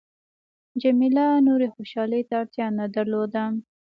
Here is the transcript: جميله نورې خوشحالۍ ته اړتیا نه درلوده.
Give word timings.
جميله 0.81 1.27
نورې 1.47 1.67
خوشحالۍ 1.75 2.21
ته 2.29 2.33
اړتیا 2.41 2.67
نه 2.79 2.85
درلوده. 2.95 3.43